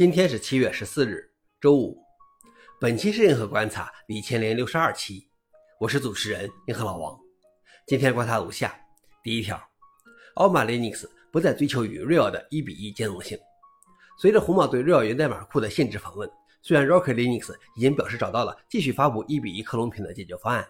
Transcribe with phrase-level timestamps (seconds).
[0.00, 1.30] 今天是七月十四日，
[1.60, 1.94] 周五。
[2.80, 5.28] 本期是硬核观察第一千零六十二期，
[5.78, 7.20] 我是主持人硬核老王。
[7.86, 8.74] 今天观察如下：
[9.22, 9.62] 第一条，
[10.36, 13.38] 奥马 Linux 不再追求与 Real 的一比一兼容性。
[14.18, 16.26] 随着红帽对 Real 源代码库的限制访问，
[16.62, 20.66] 虽然 Rocket Linux 已经表示找到了继续发布一比一克隆品的解决方案，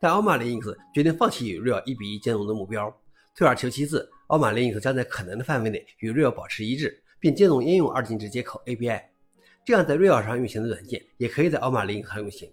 [0.00, 2.92] 但奥马 Linux 决定放弃与 Real 一比一兼容的目标。
[3.36, 7.00] 退而求其次，奥马 Linux 将在可能的范围内与 Real 保持一致。
[7.22, 9.00] 并兼容应用二进制接口 API，
[9.64, 12.52] 这样在 Real 上运行的软件也可以在 Alma Linux 上运行。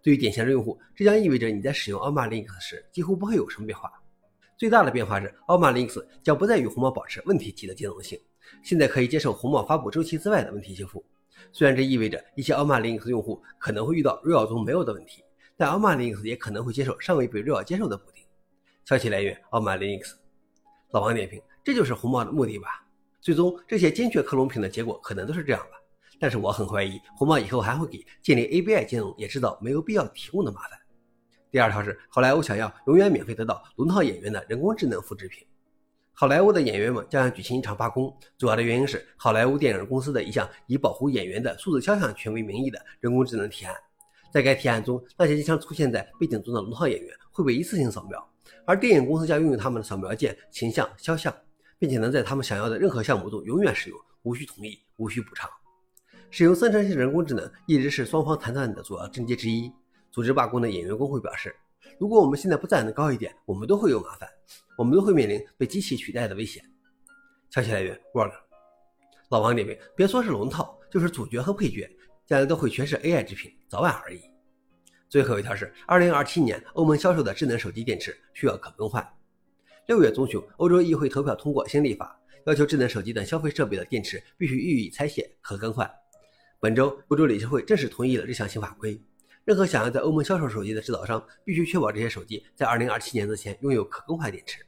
[0.00, 3.92] 对于典型的用户，这将意味着你在使用 Alma Linux 时几乎不会有什么变化。
[4.56, 8.18] 最大的变化是，Alma Linux 将不再与红帽保持问题级的兼容性，
[8.62, 11.04] 现在可以接受红帽发布周期之外的问题修复。
[11.52, 15.22] 虽然这意味着一些 Alma Linux 用户可能会遇到 Real 中没有的问题，
[15.58, 18.24] 但 Alma Linux 也可能会接受尚未被 Real 接受的补丁。
[18.86, 20.14] 消息来源：Alma Linux。
[20.92, 22.86] 老王点评：这就是红帽的目的吧？
[23.20, 25.76] 最终，这些精确克隆品的结果可能都是这样吧，
[26.18, 30.70] 但是我很怀疑红帽以后还会给建立 ABI 兼容也制造没有必要提供的麻烦。
[31.50, 35.46] 第二条是好莱坞想要永远免费得到龙套演员的人工智能复制品，
[36.12, 43.74] 好莱坞的演员们将要举行一场罢工，主要的原因是好莱坞电影公司的一项以保护演员的数字肖像权为名义的人工智能提案。
[44.32, 48.30] 在该提案中，那些经常出现在背景中的龙套演员会被一次性扫描，
[48.64, 51.34] 而电影公司将拥有他们的扫描件、形象、肖像。
[51.80, 55.50] 并且能在他们想要的任何项目中永远使用，无需同意，无需补偿。
[56.30, 59.72] 使用生成性人工智能一直是双方谈判的主要症结之一。
[60.12, 61.56] 组织罢工的演员工会表示
[61.98, 64.28] ：“如果我们现在不站得高一点，我们都会有麻烦，
[64.76, 66.62] 我们都会面临被机器取代的危险。”
[67.48, 68.32] 消息来源：Work。
[69.30, 71.90] 老王点评：别说是龙套，就是主角和配角，
[72.26, 74.20] 将来都会全是 AI 制品，早晚而已。
[75.08, 79.04] 最后一条是：二零二七年欧盟销售的智能手机电池需要可更换。
[79.90, 82.16] 六月中旬，欧洲议会投票通过新立法，
[82.46, 85.90] 要求智能手机等消费设备的电池必须予以拆卸、和更换。
[86.60, 89.02] 本周，欧洲理事会正式同意了这项新法规。
[89.44, 94.64] 任何想要在欧盟销售手机的制造商，必须确保这些手机在2027年之前拥有可更换电池。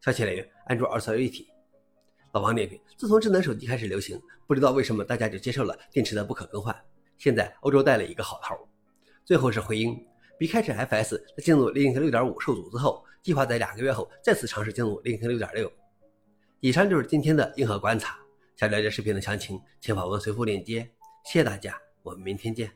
[0.00, 1.46] 消息来源：Android Authority。
[2.32, 6.72] 老王点评：自从智能手机开始流行，不知道为什么大家就接受了电池的不可更换。
[7.18, 8.54] 现在，欧洲带了一个好头。
[9.24, 10.00] 最后是回应。
[10.38, 15.72] B 开始 FS 在进入 Linux 6.5受阻之后，计划在两个月后再次尝试进入 Linux 6.6。
[16.60, 18.18] 以上就是今天的硬核观察。
[18.54, 20.88] 想了解视频的详情，请访问随附链接。
[21.24, 22.70] 谢谢大家，我们明天见。